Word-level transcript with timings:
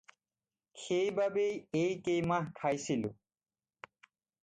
সেইবোৰেই 0.85 1.53
এই 1.83 1.93
কেইমাহ 2.09 2.51
খাইছিল। 2.63 3.09